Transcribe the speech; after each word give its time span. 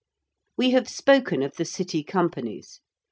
We 0.57 0.71
have 0.71 0.89
spoken 0.89 1.43
of 1.43 1.57
the 1.57 1.63
City 1.63 2.03
Companies. 2.03 2.79